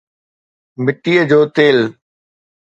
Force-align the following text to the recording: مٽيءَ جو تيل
مٽيءَ 0.83 1.17
جو 1.29 1.39
تيل 1.55 1.79